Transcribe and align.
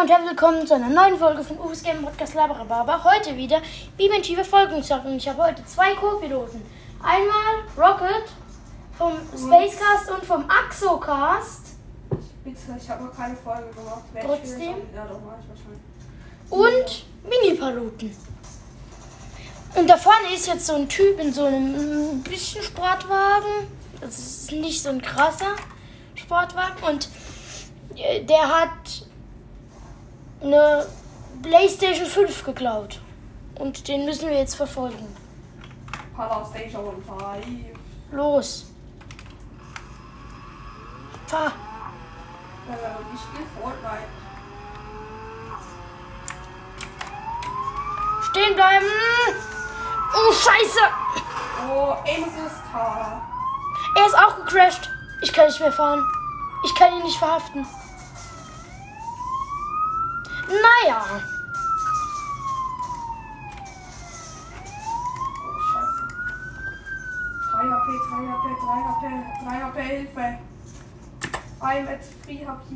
und 0.00 0.10
herzlich 0.10 0.30
willkommen 0.30 0.66
zu 0.66 0.74
einer 0.74 0.88
neuen 0.88 1.16
Folge 1.16 1.44
von 1.44 1.56
Ufes 1.58 1.84
Game 1.84 2.02
Podcast 2.02 2.34
Laberababa. 2.34 3.04
Heute 3.04 3.36
wieder 3.36 3.62
Verfolgungsjagd 3.96 5.06
und 5.06 5.16
ich 5.16 5.28
habe 5.28 5.44
heute 5.44 5.64
zwei 5.66 5.94
Co-Piloten. 5.94 6.60
Einmal 7.00 7.62
Rocket 7.76 8.24
vom 8.98 9.12
Spacecast 9.36 10.10
und 10.10 10.24
vom 10.24 10.44
Axocast 10.50 11.76
Bitte, 12.42 12.58
ich 12.76 12.90
habe 12.90 13.04
noch 13.04 13.16
keine 13.16 13.36
Folge 13.36 13.70
gemacht. 13.74 14.02
Wer 14.12 14.24
Trotzdem? 14.24 14.74
Ja, 14.94 15.06
doch, 15.06 15.20
mach 15.24 15.38
ich 15.38 15.48
wahrscheinlich. 15.48 15.86
und 16.50 17.06
Mini-Paluten. 17.30 18.16
Und 19.76 19.88
da 19.88 19.96
vorne 19.96 20.34
ist 20.34 20.48
jetzt 20.48 20.66
so 20.66 20.74
ein 20.74 20.88
Typ 20.88 21.20
in 21.20 21.32
so 21.32 21.44
einem 21.44 22.18
mm, 22.18 22.22
bisschen 22.22 22.62
Sportwagen. 22.62 23.68
Das 24.00 24.18
ist 24.18 24.52
nicht 24.52 24.82
so 24.82 24.90
ein 24.90 25.00
krasser 25.00 25.54
Sportwagen. 26.16 26.82
Und 26.82 27.08
äh, 27.96 28.24
der 28.24 28.48
hat 28.48 29.03
eine 30.44 30.86
PlayStation 31.42 32.06
5 32.06 32.44
geklaut. 32.44 33.00
Und 33.58 33.88
den 33.88 34.04
müssen 34.04 34.28
wir 34.28 34.38
jetzt 34.38 34.56
verfolgen. 34.56 35.06
Station 36.50 37.02
5. 37.02 37.16
Los. 38.12 38.66
Fahr. 41.26 41.52
Äh, 42.68 43.14
ich 43.14 43.20
spiele 43.20 43.46
Fortnite. 43.60 44.08
Stehen 48.30 48.54
bleiben. 48.54 48.86
Oh, 50.14 50.32
Scheiße. 50.32 50.80
Oh, 51.68 51.96
Aim 52.06 52.24
Assist. 52.24 52.62
Ha. 52.72 53.22
Er 53.96 54.06
ist 54.06 54.18
auch 54.18 54.36
gecrashed. 54.36 54.90
Ich 55.22 55.32
kann 55.32 55.46
nicht 55.46 55.60
mehr 55.60 55.72
fahren. 55.72 56.04
Ich 56.64 56.74
kann 56.74 56.92
ihn 56.94 57.02
nicht 57.02 57.18
verhaften. 57.18 57.66
Naja. 60.48 61.00
Oh, 65.40 65.58
scheiße. 65.72 66.02
3 67.52 67.70
HP, 67.70 67.88
3 68.10 68.28
HP, 68.30 68.44
3 68.60 68.82
HP, 68.84 69.02
3 69.44 69.62
HP, 69.62 69.76
Hilfe. 69.82 70.26
I'm 71.60 71.88
at 71.88 72.02
3 72.26 72.46
HP. 72.46 72.70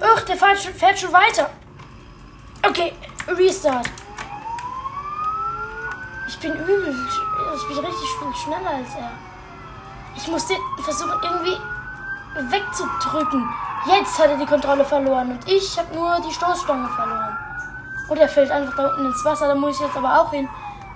Ach, 0.00 0.20
der 0.22 0.36
fährt 0.36 0.58
schon, 0.58 0.74
fährt 0.74 0.98
schon 0.98 1.12
weiter. 1.12 1.50
Okay, 2.62 2.92
Restart. 3.28 3.88
Ich 6.28 6.38
bin 6.40 6.52
übel. 6.52 6.96
Ich 7.56 7.68
bin 7.68 7.78
richtig 7.84 8.08
viel 8.18 8.34
schneller 8.34 8.70
als 8.70 8.94
er. 8.96 9.10
Ich 10.16 10.26
muss 10.28 10.46
den 10.46 10.60
versuchen 10.82 11.20
irgendwie 11.22 11.58
wegzudrücken. 12.50 13.48
Jetzt 13.86 14.18
hat 14.18 14.30
er 14.30 14.38
die 14.38 14.46
Kontrolle 14.46 14.84
verloren 14.84 15.32
und 15.32 15.46
ich 15.46 15.78
habe 15.78 15.94
nur 15.94 16.18
die 16.20 16.32
Stoßstange 16.32 16.88
verloren. 16.88 17.36
Und 18.08 18.16
er 18.16 18.28
fällt 18.28 18.50
einfach 18.50 18.76
da 18.76 18.88
unten 18.88 19.06
ins 19.06 19.24
Wasser. 19.24 19.48
Da 19.48 19.54
muss 19.54 19.76
ich 19.76 19.86
jetzt 19.86 19.96
aber 19.96 20.20
auch 20.20 20.30
hin, 20.30 20.48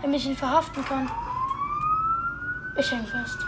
damit 0.03 0.21
ich 0.21 0.27
ihn 0.27 0.37
verhaften 0.37 0.85
kann. 0.85 1.11
Ich 2.77 2.91
häng 2.91 3.07
fest. 3.07 3.39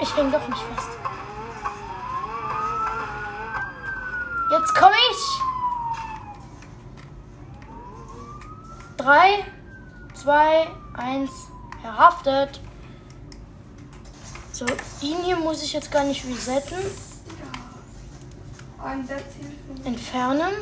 Ich 0.00 0.16
häng 0.16 0.30
doch 0.30 0.46
nicht 0.48 0.62
fest. 0.74 0.88
Jetzt 4.50 4.74
komme 4.74 4.94
ich. 5.10 5.40
Drei, 8.96 9.44
zwei, 10.14 10.68
eins, 10.94 11.30
verhaftet. 11.82 12.60
So, 14.52 14.66
ihn 15.00 15.18
hier 15.24 15.36
muss 15.36 15.62
ich 15.62 15.72
jetzt 15.72 15.90
gar 15.90 16.04
nicht 16.04 16.24
resetten. 16.24 16.78
Entfernen. 19.84 20.52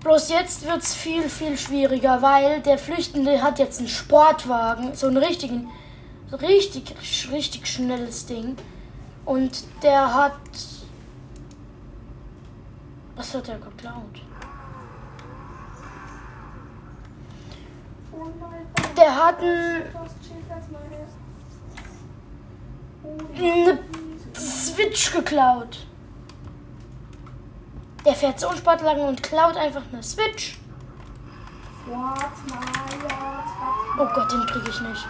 Bloß 0.00 0.30
jetzt 0.30 0.66
wird 0.66 0.82
es 0.82 0.94
viel, 0.94 1.28
viel 1.28 1.56
schwieriger, 1.56 2.22
weil 2.22 2.60
der 2.62 2.78
Flüchtende 2.78 3.42
hat 3.42 3.58
jetzt 3.58 3.78
einen 3.78 3.88
Sportwagen, 3.88 4.94
so 4.94 5.06
einen 5.06 5.18
richtigen, 5.18 5.68
richtig, 6.32 6.94
richtig 7.30 7.66
schnelles 7.66 8.26
Ding. 8.26 8.56
Und 9.24 9.64
der 9.82 10.14
hat. 10.14 10.32
Was 13.14 13.34
hat 13.34 13.48
er 13.48 13.58
geklaut? 13.58 14.22
Der 18.96 19.16
hat 19.16 19.38
einen, 19.40 19.82
eine 23.36 23.78
Switch 24.34 25.12
geklaut. 25.12 25.86
Der 28.04 28.14
fährt 28.14 28.40
so 28.40 28.50
Sportwagen 28.56 29.02
und 29.02 29.22
klaut 29.22 29.56
einfach 29.56 29.82
eine 29.92 30.02
Switch. 30.02 30.58
Oh 33.98 34.06
Gott, 34.14 34.32
den 34.32 34.46
kriege 34.46 34.70
ich 34.70 34.80
nicht. 34.80 35.06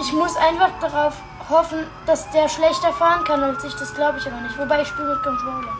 Ich 0.00 0.12
muss 0.12 0.36
einfach 0.36 0.70
darauf 0.80 1.14
hoffen, 1.48 1.86
dass 2.04 2.30
der 2.32 2.48
schlechter 2.48 2.92
fahren 2.92 3.24
kann 3.24 3.42
als 3.42 3.64
ich. 3.64 3.74
Das 3.74 3.94
glaube 3.94 4.18
ich 4.18 4.26
aber 4.26 4.40
nicht. 4.40 4.58
Wobei 4.58 4.82
ich 4.82 4.88
spiele 4.88 5.14
mit 5.14 5.22
Controller. 5.22 5.72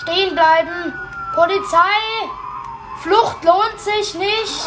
Stehen 0.00 0.34
bleiben! 0.34 0.94
Polizei! 1.34 1.78
Flucht 3.02 3.44
lohnt 3.44 3.78
sich 3.78 4.14
nicht! 4.14 4.60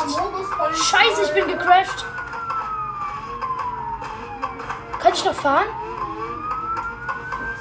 Scheiße, 0.74 1.24
ich 1.24 1.34
bin 1.34 1.48
gecrashed! 1.48 2.06
Kann 5.00 5.14
ich 5.14 5.26
noch 5.26 5.34
fahren? 5.34 5.68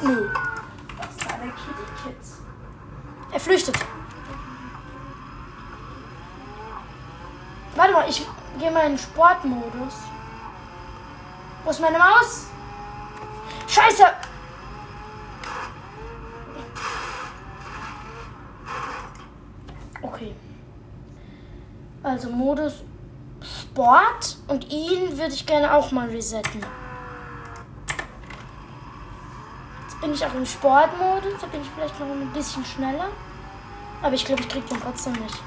Nö. 0.04 0.30
Das 0.98 1.30
war 1.30 1.38
der 1.38 1.50
Kitty 1.52 1.84
Kids. 2.02 2.38
Er 3.32 3.40
flüchtet. 3.40 3.76
Warte 7.74 7.92
mal, 7.92 8.08
ich 8.08 8.26
gehe 8.58 8.70
mal 8.70 8.86
in 8.86 8.98
Sportmodus. 8.98 9.94
Wo 11.64 11.70
ist 11.70 11.80
meine 11.80 11.98
Maus? 11.98 12.48
Scheiße! 13.66 14.04
Okay. 20.02 20.34
Also 22.02 22.28
Modus 22.28 22.82
Sport 23.42 24.36
und 24.46 24.70
ihn 24.70 25.18
würde 25.18 25.34
ich 25.34 25.46
gerne 25.46 25.74
auch 25.74 25.90
mal 25.90 26.08
resetten. 26.08 26.64
Jetzt 29.82 29.93
bin 30.04 30.12
ich 30.12 30.26
auch 30.26 30.34
im 30.34 30.44
Sportmodus, 30.44 31.40
da 31.40 31.46
bin 31.46 31.62
ich 31.62 31.70
vielleicht 31.74 31.98
noch 31.98 32.06
ein 32.06 32.30
bisschen 32.34 32.62
schneller. 32.62 33.08
Aber 34.02 34.14
ich 34.14 34.22
glaube, 34.22 34.42
ich 34.42 34.48
krieg 34.50 34.68
den 34.68 34.78
trotzdem 34.78 35.14
nicht. 35.14 35.42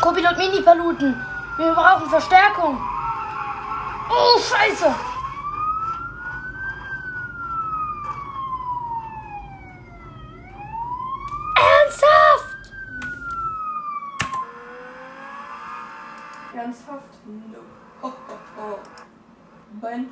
Copilot 0.00 0.36
Mini-Paluten. 0.36 1.24
Wir 1.58 1.72
brauchen 1.74 2.10
Verstärkung. 2.10 2.80
Oh, 4.10 4.40
scheiße. 4.40 4.92
Ernsthaft? 11.54 12.58
Ernsthaft? 16.68 17.14
No. 17.24 17.58
Ho, 18.02 18.08
ho, 18.08 18.38
ho. 18.56 18.78
Ben. 19.80 20.10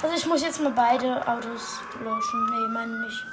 Also 0.00 0.14
ich 0.14 0.26
muss 0.26 0.42
jetzt 0.42 0.60
mal 0.60 0.70
beide 0.70 1.26
Autos 1.26 1.80
löschen. 2.00 2.46
Nee, 2.50 2.68
meine 2.68 3.00
nicht. 3.00 3.26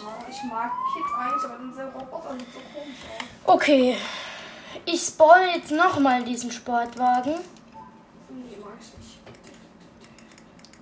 Oh, 0.00 0.24
ich 0.30 0.42
mag 0.44 0.70
Kids 0.92 1.12
eigentlich, 1.18 1.44
aber 1.44 1.58
dieser 1.58 1.86
Roboter 1.86 2.34
sieht 2.38 2.52
so 2.52 2.60
komisch 2.72 3.02
aus. 3.16 3.54
Okay. 3.56 3.96
Ich 4.84 5.02
spawne 5.02 5.56
jetzt 5.56 5.72
nochmal 5.72 6.22
diesen 6.22 6.52
Sportwagen. 6.52 7.34
Nee, 8.28 8.58
mag 8.62 8.74
ich 8.80 8.96
nicht. 8.96 9.18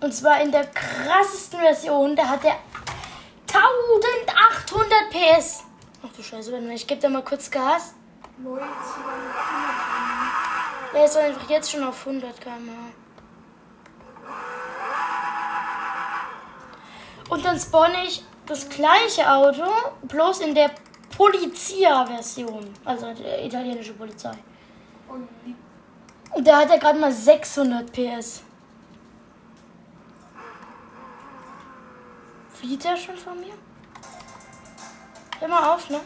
Und 0.01 0.13
zwar 0.13 0.43
in 0.43 0.53
der 0.53 0.67
krassesten 0.67 1.61
Version. 1.61 2.15
Da 2.15 2.29
hat 2.29 2.45
er 2.45 2.57
1800 3.47 5.39
PS. 5.39 5.66
Ach 6.07 6.13
du 6.15 6.23
Scheiße, 6.23 6.53
warte 6.53 6.65
mal, 6.65 6.75
ich 6.75 6.87
gebe 6.87 7.01
da 7.01 7.09
mal 7.09 7.25
kurz 7.25 7.51
Gas. 7.51 7.95
Der 10.95 11.05
ist 11.05 11.17
einfach 11.17 11.51
jetzt 11.51 11.71
schon 11.71 11.83
auf 11.83 12.07
100 12.07 12.41
km/h. 12.41 12.73
Und 17.29 17.45
dann 17.45 17.59
spawne 17.59 18.05
ich 18.05 18.25
das 18.47 18.69
gleiche 18.69 19.29
Auto, 19.29 19.65
bloß 20.03 20.41
in 20.41 20.55
der 20.55 20.71
Polizia-Version. 21.17 22.73
Also 22.85 23.13
die 23.13 23.47
italienische 23.47 23.95
Polizei. 23.95 24.39
Und 26.35 26.47
da 26.47 26.59
hat 26.59 26.71
er 26.71 26.79
gerade 26.79 27.01
mal 27.01 27.11
600 27.11 27.91
PS. 27.93 28.43
Flieht 32.55 32.85
er 32.85 32.97
schon 32.97 33.17
von 33.17 33.41
mir? 33.41 33.55
Hör 35.39 35.49
mal 35.49 35.75
auf, 35.75 35.91
ne? 35.91 36.01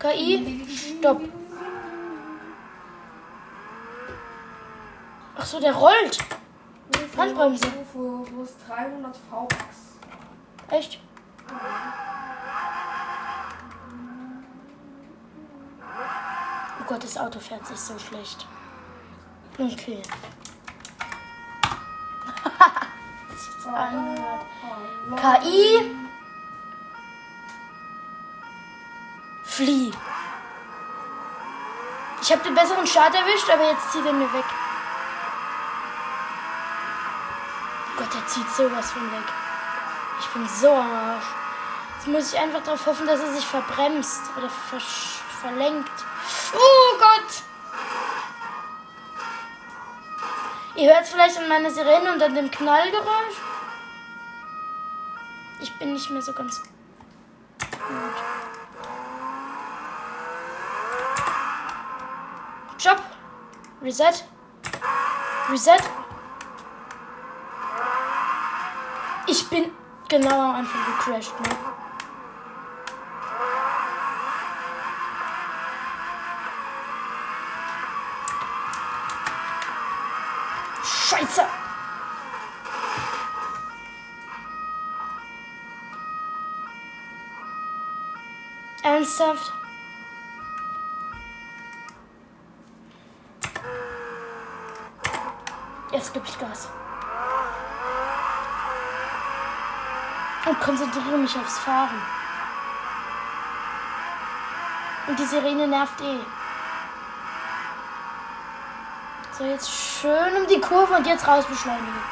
KI, 0.00 0.66
stopp. 0.66 1.20
Ach 5.36 5.44
so, 5.44 5.60
der 5.60 5.74
rollt. 5.74 6.18
Handbremse. 7.16 7.66
Wo, 7.92 8.24
ist 8.42 8.56
300 8.66 9.16
V-Bucks? 9.16 9.98
Echt? 10.70 11.00
Oh 16.80 16.84
Gott, 16.86 17.02
das 17.02 17.18
Auto 17.18 17.40
fährt 17.40 17.66
sich 17.66 17.78
so 17.78 17.98
schlecht. 17.98 18.46
Okay. 19.58 20.02
KI. 25.42 25.97
Flieh. 29.58 29.90
Ich 32.22 32.30
habe 32.30 32.44
den 32.44 32.54
besseren 32.54 32.86
Start 32.86 33.12
erwischt, 33.12 33.50
aber 33.50 33.64
jetzt 33.64 33.90
zieht 33.90 34.06
er 34.06 34.12
mir 34.12 34.32
weg. 34.32 34.44
Gott, 37.96 38.14
er 38.14 38.26
zieht 38.28 38.48
sowas 38.50 38.92
von 38.92 39.02
weg. 39.10 39.28
Ich 40.20 40.26
bin 40.28 40.46
so 40.46 40.70
am 40.70 40.92
Arsch. 40.92 41.24
Jetzt 41.96 42.06
muss 42.06 42.32
ich 42.32 42.38
einfach 42.38 42.62
darauf 42.62 42.86
hoffen, 42.86 43.08
dass 43.08 43.18
er 43.18 43.32
sich 43.32 43.44
verbremst 43.44 44.22
oder 44.36 44.48
ver 44.48 44.78
verlenkt. 45.40 46.04
Oh 46.54 46.98
Gott! 47.00 47.42
Ihr 50.76 50.94
hört 50.94 51.02
es 51.02 51.10
vielleicht 51.10 51.36
an 51.36 51.48
meiner 51.48 51.72
Sirene 51.72 52.12
und 52.12 52.22
an 52.22 52.36
dem 52.36 52.48
Knallgeräusch. 52.48 53.38
Ich 55.60 55.76
bin 55.80 55.94
nicht 55.94 56.10
mehr 56.10 56.22
so 56.22 56.32
ganz 56.32 56.62
Reset. 63.80 64.24
Reset. 65.50 65.82
Ich 69.28 69.48
bin 69.48 69.70
genau 70.08 70.50
am 70.50 70.54
Anfang 70.56 70.80
gecrashed, 70.84 71.40
ne? 71.40 71.48
Scheiße! 80.82 81.46
Ernsthaft? 88.82 89.52
Jetzt 95.98 96.14
gebe 96.14 96.24
ich 96.28 96.38
Gas. 96.38 96.68
Und 100.46 100.60
konzentriere 100.60 101.18
mich 101.18 101.36
aufs 101.36 101.58
Fahren. 101.58 102.00
Und 105.08 105.18
die 105.18 105.24
Sirene 105.24 105.66
nervt 105.66 106.00
eh. 106.00 106.20
So, 109.32 109.44
jetzt 109.44 109.68
schön 109.68 110.36
um 110.36 110.46
die 110.46 110.60
Kurve 110.60 110.94
und 110.94 111.04
jetzt 111.04 111.26
raus 111.26 111.44
beschleunigen. 111.46 112.02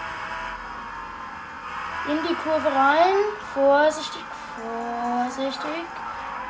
In 2.09 2.19
die 2.29 2.35
Kurve 2.35 2.67
rein. 2.67 3.15
Vorsichtig, 3.55 4.25
vorsichtig. 4.57 5.85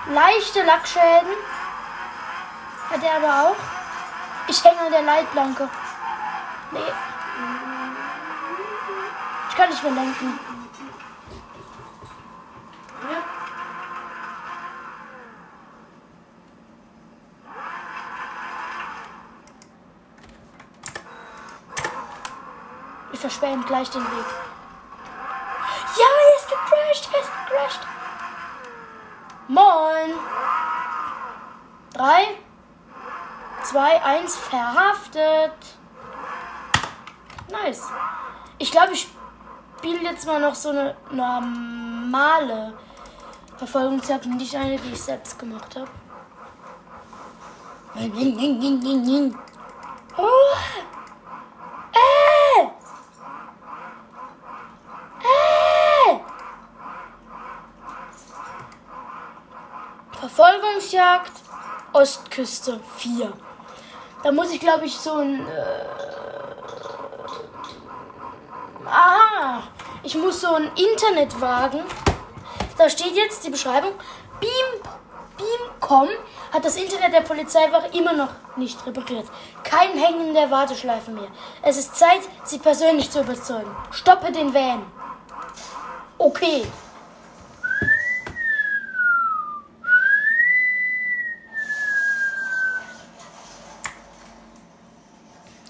Leichte 0.08 0.62
Lackschäden. 0.62 1.36
Hat 2.90 3.02
er 3.02 3.16
aber 3.16 3.50
auch. 3.50 3.56
Ich 4.48 4.64
hänge 4.64 4.80
an 4.80 4.90
der 4.90 5.02
Leitplanke. 5.02 5.68
Nee. 6.70 6.92
Ich 9.56 9.62
kann 9.62 9.70
nicht 9.70 9.82
mehr 9.82 9.92
lenken. 9.92 10.38
Wir 23.10 23.18
versperren 23.18 23.64
gleich 23.64 23.88
den 23.88 24.02
Weg. 24.02 24.26
Ja, 25.96 26.04
er 26.04 26.36
ist 26.36 26.48
gecrashed, 26.50 27.08
er 27.14 27.20
ist 27.22 27.30
gecrashed. 27.48 27.80
Moin. 29.48 30.18
Drei, 31.94 32.38
zwei, 33.62 34.04
eins, 34.04 34.36
verhaftet. 34.36 35.54
Nice. 37.50 37.84
Ich 38.58 38.70
glaube, 38.70 38.92
ich 38.92 39.15
spiele 39.86 40.10
jetzt 40.10 40.26
mal 40.26 40.40
noch 40.40 40.54
so 40.54 40.70
eine 40.70 40.96
normale 41.10 42.74
Verfolgungsjagd, 43.56 44.26
nicht 44.26 44.54
eine, 44.56 44.78
die 44.78 44.92
ich 44.92 45.00
selbst 45.00 45.38
gemacht 45.38 45.76
habe. 45.76 45.88
Oh. 50.18 50.56
Äh. 51.94 52.62
Äh. 55.22 56.18
Verfolgungsjagd 60.18 61.32
Ostküste 61.92 62.80
4. 62.96 63.32
Da 64.24 64.32
muss 64.32 64.50
ich, 64.50 64.58
glaube 64.58 64.86
ich, 64.86 64.96
so 64.96 65.14
ein. 65.14 65.46
Äh 65.46 66.05
ich 70.06 70.14
muss 70.14 70.40
so 70.40 70.54
ein 70.54 70.70
Internetwagen. 70.76 71.80
Da 72.78 72.88
steht 72.88 73.16
jetzt 73.16 73.44
die 73.44 73.50
Beschreibung. 73.50 73.90
Beam, 74.40 74.90
Beamcom 75.36 76.08
hat 76.52 76.64
das 76.64 76.76
Internet 76.76 77.12
der 77.12 77.22
Polizeiwache 77.22 77.88
immer 77.88 78.12
noch 78.12 78.30
nicht 78.56 78.86
repariert. 78.86 79.26
Kein 79.64 79.98
Hängen 79.98 80.32
der 80.32 80.50
Warteschleife 80.50 81.10
mehr. 81.10 81.28
Es 81.62 81.76
ist 81.76 81.96
Zeit, 81.96 82.20
sie 82.44 82.58
persönlich 82.58 83.10
zu 83.10 83.20
überzeugen. 83.20 83.74
Stoppe 83.90 84.30
den 84.30 84.54
Van. 84.54 84.86
Okay. 86.18 86.64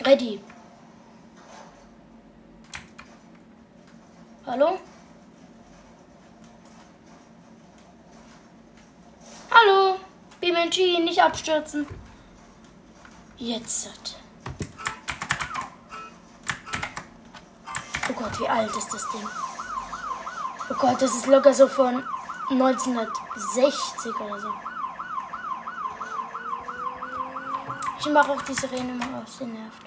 Ready. 0.04 0.40
Nicht 11.16 11.24
abstürzen. 11.24 11.86
Jetzt. 13.38 13.90
Oh 18.08 18.12
Gott, 18.12 18.40
wie 18.40 18.48
alt 18.48 18.74
ist 18.76 18.92
das 18.92 19.10
Ding? 19.10 19.28
Oh 20.70 20.74
Gott, 20.78 21.00
das 21.00 21.14
ist 21.14 21.26
locker 21.26 21.54
so 21.54 21.66
von 21.68 22.04
1960 22.50 24.14
oder 24.20 24.40
so. 24.40 24.48
Ich 27.98 28.06
mache 28.10 28.32
auch 28.32 28.42
die 28.42 28.54
Sirene 28.54 28.92
mal 28.94 29.22
aus, 29.22 29.38
sie 29.38 29.44
nervt. 29.44 29.82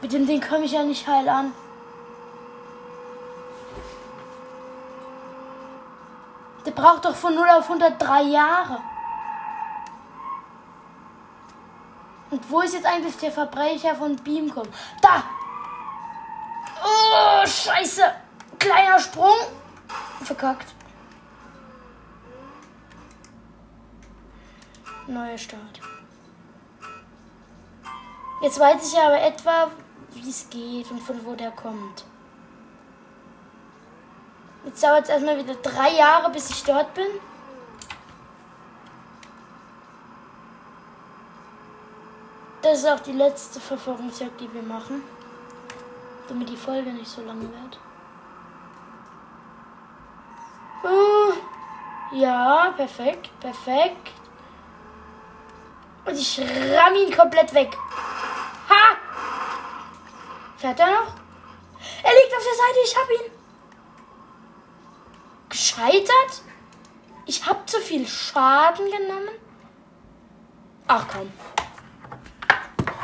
Mit 0.00 0.12
dem 0.12 0.26
Ding 0.26 0.40
komme 0.40 0.64
ich 0.64 0.72
ja 0.72 0.84
nicht 0.84 1.06
heil 1.06 1.28
an. 1.28 1.52
Braucht 6.78 7.04
doch 7.04 7.16
von 7.16 7.34
0 7.34 7.48
auf 7.48 7.64
100 7.64 8.00
drei 8.00 8.22
Jahre. 8.22 8.80
Und 12.30 12.48
wo 12.50 12.60
ist 12.60 12.74
jetzt 12.74 12.86
eigentlich 12.86 13.16
der 13.16 13.32
Verbrecher 13.32 13.96
von 13.96 14.14
Beamcom? 14.16 14.68
Da! 15.02 15.24
Oh, 16.84 17.46
scheiße! 17.46 18.02
Kleiner 18.60 19.00
Sprung. 19.00 19.36
Verkackt. 20.22 20.72
Neuer 25.08 25.38
Start. 25.38 25.80
Jetzt 28.42 28.60
weiß 28.60 28.92
ich 28.92 28.98
aber 29.00 29.20
etwa, 29.20 29.70
wie 30.10 30.30
es 30.30 30.48
geht 30.48 30.88
und 30.92 31.00
von 31.00 31.24
wo 31.24 31.34
der 31.34 31.50
kommt. 31.50 32.04
Jetzt 34.64 34.82
dauert 34.82 35.04
es 35.04 35.10
erstmal 35.10 35.38
wieder 35.38 35.54
drei 35.54 35.90
Jahre, 35.90 36.30
bis 36.30 36.50
ich 36.50 36.64
dort 36.64 36.92
bin. 36.94 37.06
Das 42.62 42.78
ist 42.78 42.86
auch 42.86 43.00
die 43.00 43.12
letzte 43.12 43.60
Verfolgungsjagd, 43.60 44.40
die 44.40 44.52
wir 44.52 44.62
machen. 44.62 45.02
Damit 46.28 46.48
die 46.48 46.56
Folge 46.56 46.90
nicht 46.90 47.08
so 47.08 47.22
lange 47.22 47.42
wird. 47.42 47.78
Ja, 52.12 52.72
perfekt, 52.76 53.30
perfekt. 53.38 54.10
Und 56.04 56.18
ich 56.18 56.40
ramm 56.40 56.94
ihn 56.94 57.14
komplett 57.14 57.52
weg. 57.52 57.76
Ha! 58.68 58.96
Fährt 60.56 60.80
er 60.80 60.86
noch? 60.86 61.12
Er 62.02 62.12
liegt 62.14 62.34
auf 62.34 62.44
der 62.44 62.54
Seite, 62.54 62.78
ich 62.84 62.96
hab 62.96 63.10
ihn 63.10 63.37
gescheitert? 65.78 66.42
Ich 67.26 67.46
habe 67.46 67.64
zu 67.66 67.78
viel 67.78 68.06
Schaden 68.06 68.86
genommen? 68.86 69.28
Ach 70.86 71.06
komm. 71.08 71.30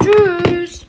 Tschüss. 0.03 0.87